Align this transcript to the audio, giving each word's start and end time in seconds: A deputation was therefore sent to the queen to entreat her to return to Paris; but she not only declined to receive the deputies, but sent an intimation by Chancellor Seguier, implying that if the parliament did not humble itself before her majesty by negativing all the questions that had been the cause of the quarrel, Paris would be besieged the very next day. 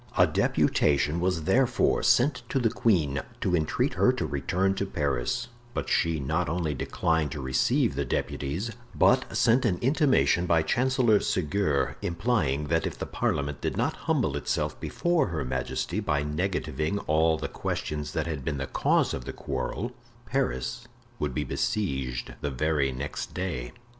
A 0.17 0.25
deputation 0.25 1.19
was 1.19 1.43
therefore 1.43 2.01
sent 2.01 2.41
to 2.49 2.57
the 2.57 2.71
queen 2.71 3.21
to 3.39 3.55
entreat 3.55 3.93
her 3.93 4.11
to 4.13 4.25
return 4.25 4.73
to 4.73 4.85
Paris; 4.87 5.49
but 5.75 5.89
she 5.89 6.19
not 6.19 6.49
only 6.49 6.73
declined 6.73 7.31
to 7.33 7.39
receive 7.39 7.93
the 7.93 8.03
deputies, 8.03 8.71
but 8.95 9.37
sent 9.37 9.63
an 9.63 9.77
intimation 9.79 10.47
by 10.47 10.63
Chancellor 10.63 11.19
Seguier, 11.19 11.97
implying 12.01 12.63
that 12.69 12.87
if 12.87 12.97
the 12.97 13.05
parliament 13.05 13.61
did 13.61 13.77
not 13.77 13.95
humble 14.09 14.35
itself 14.35 14.79
before 14.79 15.27
her 15.27 15.45
majesty 15.45 15.99
by 15.99 16.23
negativing 16.23 16.97
all 17.05 17.37
the 17.37 17.47
questions 17.47 18.13
that 18.13 18.25
had 18.25 18.43
been 18.43 18.57
the 18.57 18.65
cause 18.65 19.13
of 19.13 19.25
the 19.25 19.31
quarrel, 19.33 19.91
Paris 20.25 20.87
would 21.19 21.35
be 21.35 21.43
besieged 21.43 22.33
the 22.41 22.49
very 22.49 22.91
next 22.91 23.35
day. 23.35 23.71